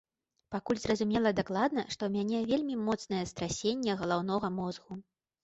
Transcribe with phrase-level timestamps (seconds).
[0.53, 5.01] Пакуль зразумела дакладна, што ў мяне вельмі моцнае страсенне галаўнога мозгу.